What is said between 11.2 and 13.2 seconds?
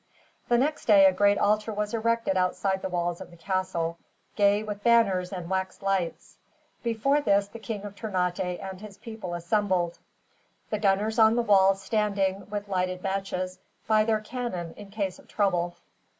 the walls standing, with lighted